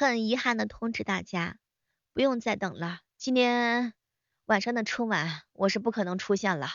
[0.00, 1.56] 很遗憾的通知大家，
[2.14, 3.94] 不用再等了，今天
[4.46, 6.68] 晚上的春晚我是不可能出现了。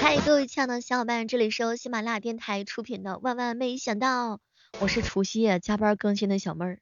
[0.00, 4.34] 嗨，各位亲爱的小伙伴，这里是由喜马拉雅电台出品的《万万没想到》，
[4.80, 6.80] 我是除夕夜加班更新的小妹儿。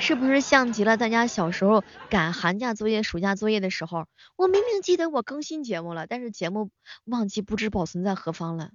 [0.00, 4.06] 是不是像极了大家小时候赶寒假作业、暑假作业的时候？
[4.36, 6.70] 我明明记得我更新节目了，但是节目
[7.04, 8.70] 忘记不知保存在何方了。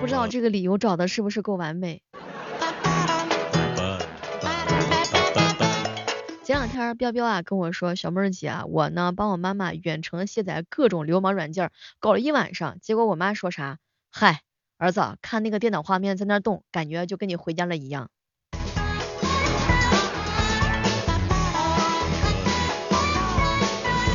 [0.00, 2.02] 不知道这个理由找的是不是够完美？
[6.44, 13.78] 前两天彪彪啊跟我说，小妹儿姐啊，我呢帮我妈妈远程卸载各种流氓软件，搞了一晚上，结果我妈说啥？
[14.10, 14.42] 嗨，
[14.76, 18.10] 儿子看那个电脑画面在那动，感觉就跟你回家了一样。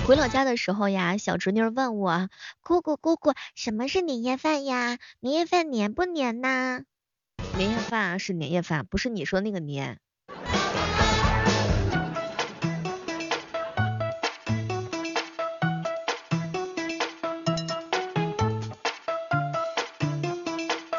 [0.08, 2.30] 回老家的时候呀，小侄女问我，
[2.64, 5.00] 姑姑姑姑，什么是年夜饭呀？
[5.20, 6.84] 年夜饭年不年呐？
[7.58, 10.00] 年夜饭是年夜饭，不是你说那个年。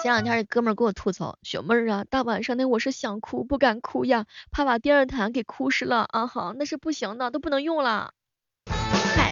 [0.03, 8.13] 前两天这哥们儿给我吐槽，小妹儿啊，大晚上的我是想哭不敢哭呀，怕把电热毯给哭湿了啊哈，那是不行的，都不能用了。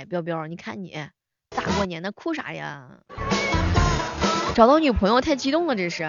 [0.08, 0.96] 彪彪，你看你
[1.50, 3.00] 大过年的哭啥呀？
[4.54, 6.04] 找到女朋友太激动了，这是。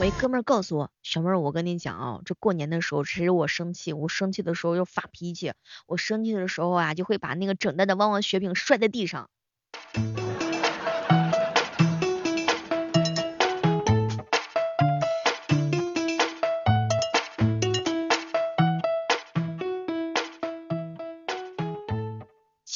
[0.00, 5.54] 喂，哥们儿，告诉我，小妹儿，我跟你讲啊，这过年的时候，其实我生气，我生气的时候又发脾气，
[5.86, 9.30] 我生气的时候啊，就会把那个整袋的旺旺雪饼摔在地上。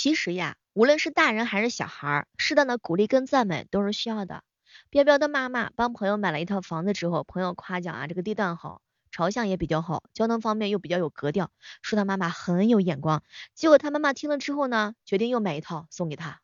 [0.00, 4.44] 其实呀，无论是大人还是小孩，适当的鼓励跟赞美都是需要的。
[4.90, 11.50] 彪彪的妈妈帮朋友买了一套房子之后，朋友夸奖啊，这个地段好，朝向也比较好，交通方面又比较有格调，
[11.82, 13.24] 说他妈妈很有眼光。
[13.56, 16.38] 结果他妈妈听了之后呢，决定又买一套送给他。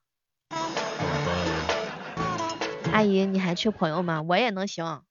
[2.92, 4.22] 阿姨，你还缺朋友吗？
[4.22, 5.04] 我也能行。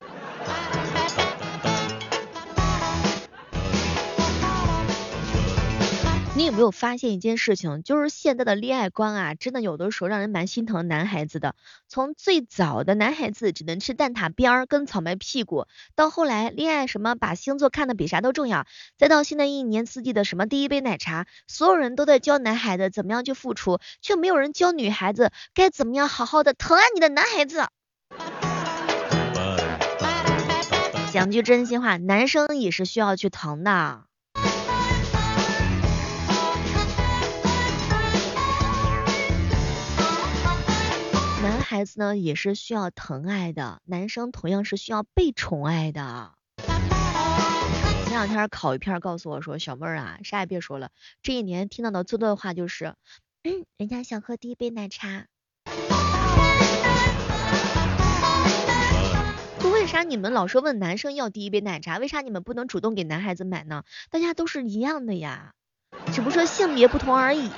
[6.36, 11.54] 你有没有发现一件事情，就是现在的恋爱观啊，真的有的时候让人蛮心疼男孩子的。
[11.88, 18.66] 从最早的男孩子只能吃蛋挞边儿跟草莓屁股，到后来恋爱什么把星座看得比啥都重要，
[18.98, 27.68] 再到现在一年四季的什么第一杯奶茶，所有人都在教男孩子怎么样去付出，却没有人教女孩子该怎么样好好的疼爱你的男孩子。
[31.14, 34.06] 讲句真心话，男生也是需要去疼的。
[41.84, 46.32] 孩子呢也是需要疼爱的，男生同样是需要被宠爱的。
[48.06, 52.96] 前两天烤鱼片告诉我说，小妹儿啊，啥也别说了，这一年听到的最多的话就是，
[53.44, 55.26] 嗯，人家想喝第一杯奶茶。
[59.60, 61.98] 就为啥你们老是问男生要第一杯奶茶？
[61.98, 63.84] 为啥你们不能主动给男孩子买呢？
[64.10, 65.54] 大家都是一样的呀，
[66.14, 67.52] 只不过性别不同而已。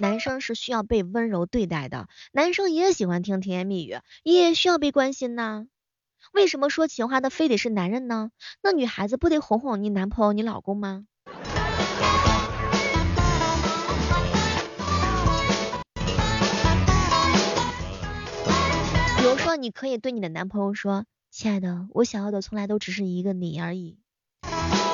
[0.00, 5.66] 男生是需要被温柔对待的，男生也喜欢听甜言蜜语，也需要被关心呢。
[6.32, 8.30] 为什么说情话的非得是男人呢？
[8.62, 11.04] 那女孩子不得哄哄你男朋友、你老公吗？
[19.18, 23.98] 比如说，你可以对你的男朋友说：“亲爱的，我想要的从来都只是一个你而已。”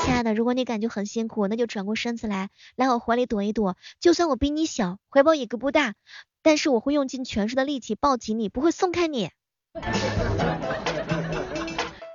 [0.04, 3.76] 亲爱的，如果你感觉很辛苦，那就转过身子来，来我怀里躲一躲。
[4.00, 5.94] 就算我比你小，怀抱也够不大，
[6.42, 9.30] 但是我会用尽全身的力气抱紧你，不会松开你。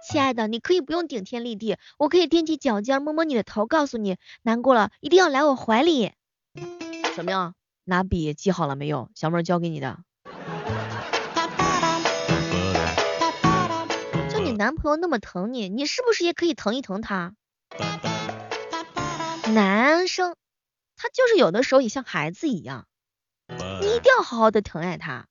[0.07, 6.11] 亲爱的，你可以不用顶天立地，我可以踮起脚尖摸摸你的头，告诉你，难过了一定要来我怀里。
[7.15, 7.55] 怎么样？
[7.85, 9.09] 拿笔记好了没有？
[9.15, 9.97] 小妹教给你的。
[14.31, 17.33] 就你男朋友那么疼你，你是不是也可以疼一疼他？
[19.53, 20.35] 男生
[20.95, 22.87] 他就是有的时候也像孩子一样，
[23.47, 23.55] 你
[23.95, 25.27] 一定要好好的疼爱他，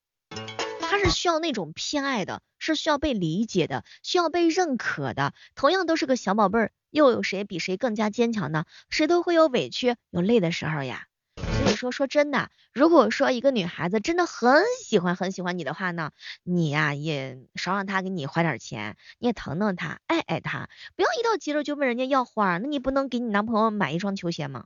[0.80, 5.34] 他是需要那种偏爱的，是需要被理解的，需要被认可的。
[5.54, 8.64] 同样都是个小宝贝儿，又有谁比谁更加坚强呢？
[8.88, 11.06] 谁都会有委屈有累的时候呀。
[11.78, 16.10] 说说真的，如果说一个女孩子真的很喜欢很喜欢你的话呢，
[16.42, 24.64] 你呀也少让她给你花点钱，你也疼疼她，爱爱她，不要一到节日就问人家要花，那你不能给你男朋友买一双球鞋吗？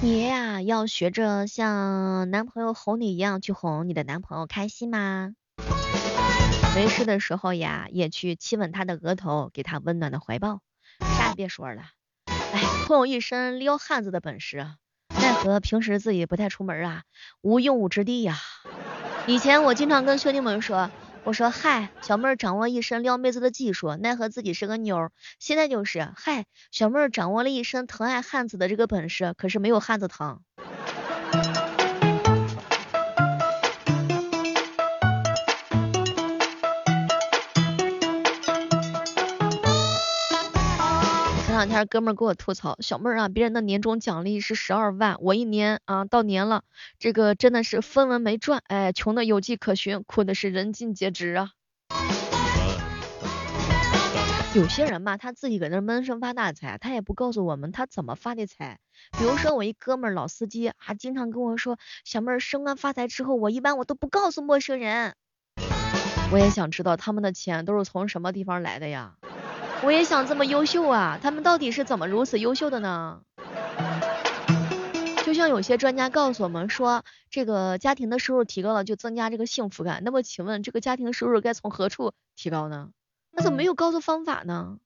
[0.00, 5.34] 你呀要学着像男朋友哄你一样去哄你的男朋友，开心吗？
[6.74, 10.60] 没事的时候呀，也去亲吻他的额头，给他温暖的怀抱。
[11.16, 11.82] 啥也别说了，
[12.26, 14.66] 哎，空有一身撩汉子的本事，
[15.08, 17.02] 奈何平时自己不太出门啊，
[17.42, 18.38] 无用武之地呀。
[19.26, 20.90] 以前我经常跟兄弟们说，
[21.22, 25.10] 我说嗨，小妹儿掌握一身撩妹子的技术，奈何自己是个妞。
[25.38, 30.42] 现在就是嗨，小妹儿掌握了一身疼爱汉子的这个本事，可是没有汉子疼。
[41.64, 46.62] 两天哥们儿给我吐槽，小妹儿啊，别人的年终奖励是十二万，我一年啊到年了，
[46.98, 51.52] 这个真的是分文没赚，哎，穷的有迹可循，苦的是人尽皆知啊。
[54.54, 58.78] 有些人吧，他自己搁那闷声发大财，他也不告诉我们他怎么发的财。
[59.16, 65.14] 比如说我一哥们儿老司机，还经常跟我说，小妹儿升官发财之后，我一般我都不告诉陌生人。
[66.30, 69.14] 我也想知道他们的钱都是从什么地方来的呀？
[69.84, 71.18] 我也想这么优秀啊！
[71.22, 73.20] 他们到底是怎么如此优秀的呢？
[75.26, 80.00] 就像有些专家告诉我们说，这个家庭的收入提高了就增加这个幸福感。
[80.02, 82.88] 那么请问这个家庭收入该从何处提高呢？
[83.30, 84.78] 那怎么没有告诉方法呢？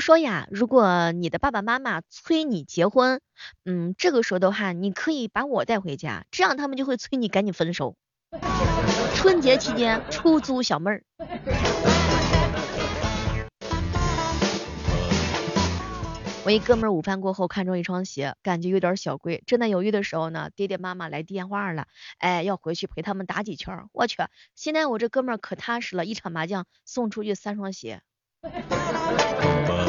[0.00, 3.20] 说呀，如果你的爸爸妈妈催你结婚，
[3.64, 7.94] 嗯，这个时候的话，你可以把我带回家，这样他们就会催你赶紧分手。
[9.14, 11.04] 春节期间出租小妹儿。
[16.42, 21.86] 我一哥们儿午饭过后看中一双鞋，感觉有点小贵，正在犹豫的时候呢，爹爹妈妈来电话了，
[22.18, 23.84] 哎，要回去陪他们打几圈。
[23.92, 24.16] 我去，
[24.54, 28.00] 现在我这哥们儿可踏实了，一场麻将送出去三双鞋。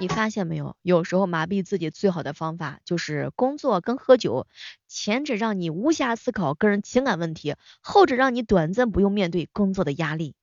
[0.00, 0.76] 你发现没有？
[0.82, 4.46] 有时候麻痹自己最好的方法就是工作跟喝酒，
[4.86, 10.34] 前者让你无暇思考个人情感问题，后者让你短暂不用面对工作的压力。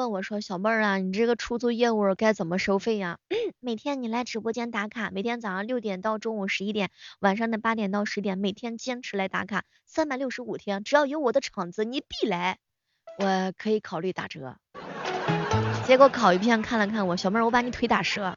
[0.00, 3.18] 问我说：“小妹儿啊，你这个出租业务该怎么收费呀？”
[3.60, 12.56] 每天你来直播间打卡，每天早上六点到中午十一点，晚上的八点到十点，每天坚持来打卡，三百六十五天，只要有我的场子，你必来，
[13.18, 14.56] 我可以考虑打折。
[15.84, 18.34] 结果烤鱼片看了看我，小妹儿，我把你腿打折。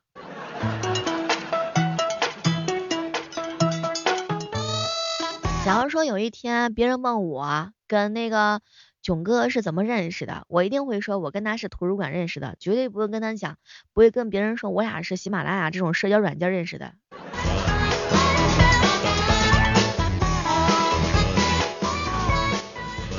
[5.65, 8.59] 假如说有一天别人问我跟那个。
[9.03, 10.45] 囧哥是怎么认识的？
[10.47, 13.57] 我一定会说，我跟他是图书馆认识的，绝对不会跟他讲，
[13.93, 16.93] 不会跟别人说我俩是喜马拉雅这种社交软件认识的。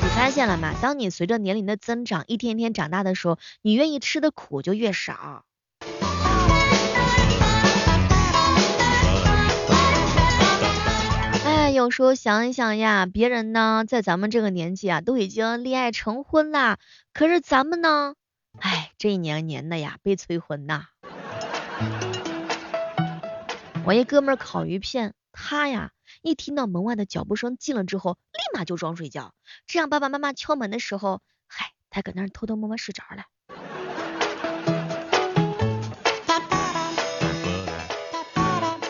[0.02, 0.72] 你发现了吗？
[0.80, 5.44] 当你随着年龄的增长，一天一天长大的时候，你愿意吃的苦就越少。
[11.84, 16.78] 有时候想一想呀，别人呢在咱们这个年纪啊都已经恋爱成婚啦，
[17.12, 18.14] 可是咱们呢，
[18.58, 20.86] 哎，这一年年的呀被催婚呐。
[23.84, 25.90] 我一哥们儿烤鱼片，他呀
[26.22, 29.34] 一听到门外的脚步声近了之后，立马就装睡觉，
[29.66, 33.24] 这样爸爸妈妈敲门的时候，嗨，他搁那偷偷摸摸睡着了。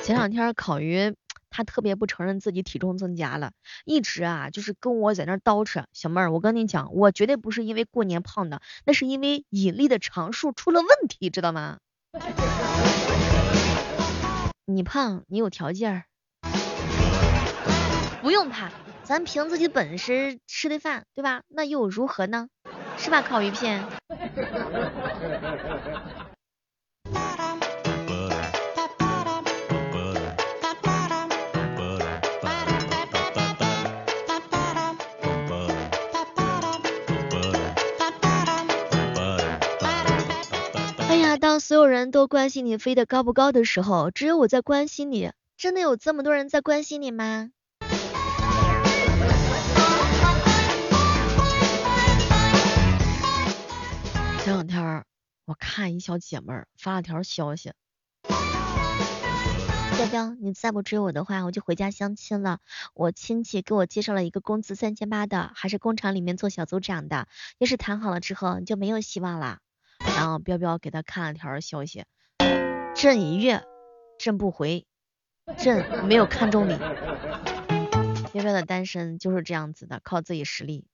[0.04, 1.16] 前两天烤鱼。
[1.56, 3.52] 他特别不承认自己体重增加了，
[3.84, 5.84] 一直啊就是跟我在那叨扯。
[5.92, 11.78] 小妹儿，我跟你讲，我绝对不是因为过年胖的，那是因为引力的常数出了问题，知道吗？
[14.64, 16.04] 你胖，你有条件儿，
[18.20, 18.72] 不用怕，
[19.04, 21.42] 咱凭自己本事吃的饭，对吧？
[21.46, 22.48] 那又如何呢？
[22.98, 23.84] 是吧，烤鱼片？
[41.54, 45.30] 当所有人都关心你飞得高不高的时候，只有我在关心你。
[45.56, 47.52] 真的有这么多人在关心你吗？
[54.42, 55.04] 前两天
[55.44, 57.70] 我看一小姐妹发了条消息，
[58.24, 62.58] 彪彪，你再不追我的话，我就回家相亲了。
[62.94, 67.28] 我亲戚给我介绍了一个工资三千八的，还是工厂里面做小组长的。
[67.58, 69.58] 要是谈好了之后，你就没有希望了。
[70.16, 72.04] 然后彪彪给他看了条消息，
[72.94, 73.62] 朕一阅，
[74.18, 74.86] 朕不回。
[75.58, 76.74] 朕没有看中你，
[78.32, 80.86] 彪彪的单身就是这样子的，靠自己实力。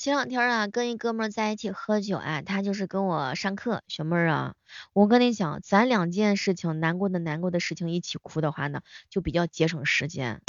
[0.00, 4.54] 前两天啊，跟一哥们在一起喝酒啊，他就是跟我上课，小妹儿啊，
[4.94, 8.80] 我跟你讲，咱两件事情，难过的难过的事情一起哭的话呢，
[9.10, 10.40] 就比较节省时间。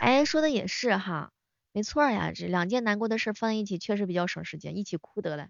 [0.00, 1.32] 哎，说的也是哈，
[1.72, 5.48] 没错呀，这两件难过的事放在一起，确实比较省时间，一起哭得了。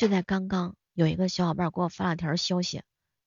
[0.00, 2.80] 就在刚刚，有一个小伙伴给我发了条消息。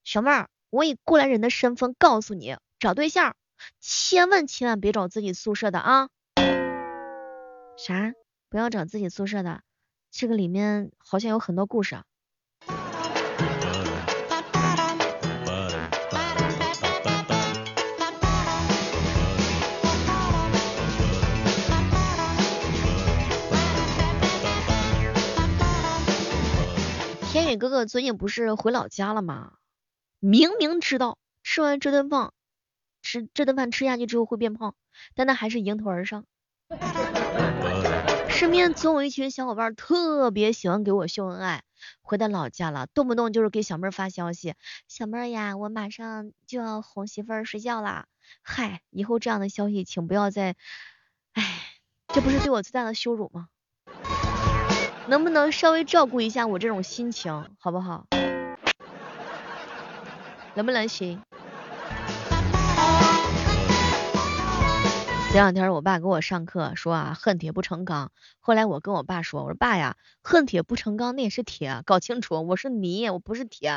[0.08, 3.36] 小妹儿，我以过来人的身份告诉你，找对象
[3.82, 6.08] 千万千万别找自己宿舍的啊！
[7.78, 8.14] 啥？
[8.50, 9.64] 不要找自己宿舍的？
[10.10, 11.98] 这个里面好像有很多故事。
[27.30, 29.52] 天宇哥哥最近不是回老家了吗？
[30.20, 32.32] 明明知道吃完这顿饭，
[33.02, 34.76] 吃这顿饭吃下去之后会变胖，
[35.16, 36.26] 但他还是迎头而上。
[38.30, 41.64] 身边总有一群小伙伴特别喜欢给我秀恩爱。
[42.02, 44.56] 回到老家了，动不动就是给小妹儿发消息，
[44.88, 48.08] 小妹儿呀，我马上就要哄媳妇儿睡觉啦。
[48.42, 50.56] 嗨，以后这样的消息请不要再，
[51.34, 51.44] 哎，
[52.08, 53.50] 这不是对我最大的羞辱吗？
[55.08, 58.08] 能不能稍微照顾一下我这种心情，好不好？
[60.58, 61.22] 能不能行？
[65.32, 68.12] 前两天我爸给我上课说啊，恨铁不成钢。
[68.40, 73.72] 后来我跟我爸说，我说爸呀，恨铁不成钢那也是铁，搞清楚，我是泥，我不是铁。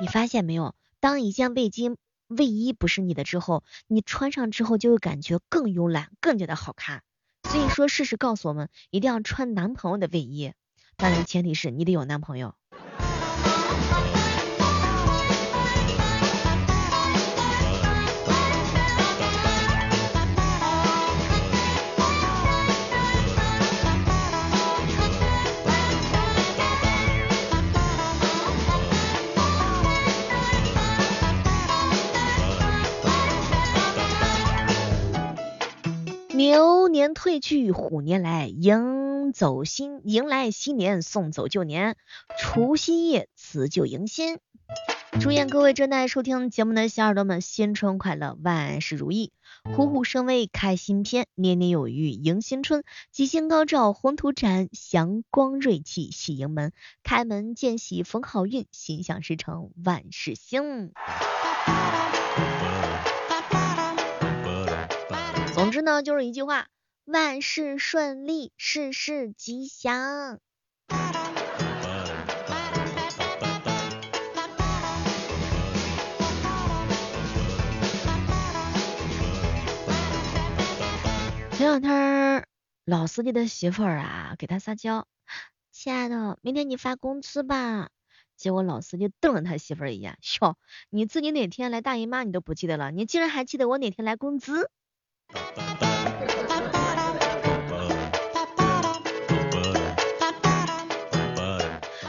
[0.00, 0.74] 你发现没有？
[0.98, 1.94] 当一件背巾。
[2.30, 7.02] 卫衣不是你的之后，你穿上之后就会感觉更慵懒，更加的好看。
[7.42, 10.52] 所以说，事实告诉我们，一定要穿男朋友的卫衣，
[10.96, 12.54] 当然前提是你得有男朋友。
[36.40, 41.98] 牛年退去，虎年来，迎走新迎来新年，送走旧年，
[42.38, 44.38] 除夕夜辞旧迎新。
[45.20, 49.32] 祝愿各位正在收听节目的小耳朵们新春快乐，万事如意，
[49.64, 60.92] 虎虎生威，开新篇，年年有余迎新春，吉星高照，宏图展，祥光瑞气喜迎门，开门见喜逢好运，心想事成万事兴。
[65.60, 66.68] 总之呢，就是一句话，
[67.04, 70.40] 万事顺利，事事吉祥。
[81.52, 82.46] 前两天
[82.86, 85.06] 老司机的媳妇儿啊，给他撒娇，
[85.70, 87.90] 亲爱的，明天你发工资吧。
[88.38, 90.56] 结果老司机瞪了他媳妇儿一眼， 哟，
[90.88, 94.70] 你自己哪天来大姨妈你都不记得了，你竟然还记得我哪天来工资？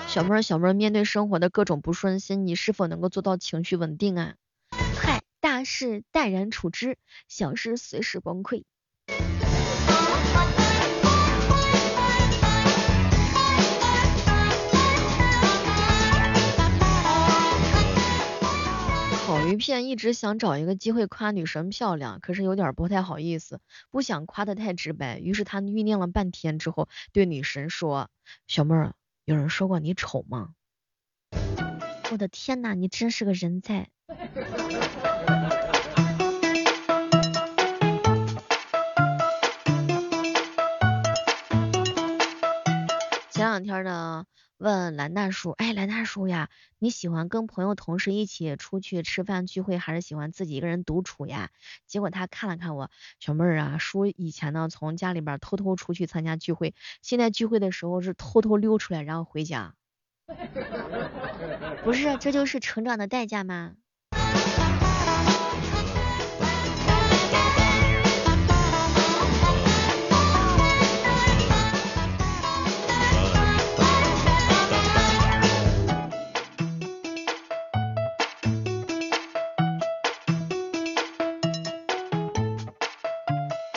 [0.08, 4.36] 小妹儿，小妹儿，面对生活的各种不顺心，你是否能够做到情绪稳定啊？
[4.72, 6.98] 嗨，大事淡然处之，
[7.30, 8.64] 小事随时崩溃。
[19.62, 28.10] 片一直想找一个机会夸女神漂亮，可是有点不太好意思，不想夸的太直白，于是他酝酿了半天之后，对女神说
[28.48, 30.56] ：“小妹儿，有人说过你丑吗？”
[32.12, 33.92] 我的天呐，你真是个人才！
[43.30, 44.26] 前两天呢，
[44.62, 51.50] 问蓝大叔，哎，蓝大叔呀，你喜欢跟朋友、同事一起出去吃饭聚会，还是喜欢自己一个人独处呀？
[51.88, 59.74] 结果他看了看我，小妹儿啊，叔以前呢从家里边偷偷出去参加聚会，现在聚会的时候是偷偷溜出来，然后回家。
[61.84, 63.74] 不是，这就是成长的代价吗？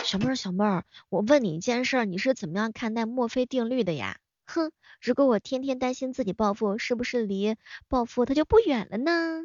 [0.05, 4.19] 小妹儿，小妹儿，我问你一件事，你是怎么样看待墨菲定律的呀？
[4.45, 4.71] 哼，
[5.01, 7.57] 如果我天天担心自己暴富，是不是离
[7.89, 9.45] 暴富它就不远了呢？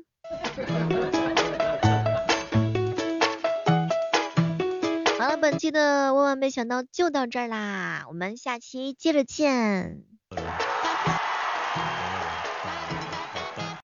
[5.17, 10.08] 好了，本期的万万没想到就到这儿啦，我们下期接着见。